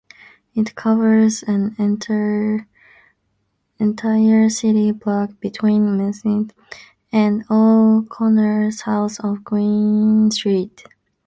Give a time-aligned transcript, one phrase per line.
[0.55, 2.65] It covers an entire
[4.49, 6.49] city block between Metcalfe
[7.11, 10.85] and O'Connor south of Queen Street.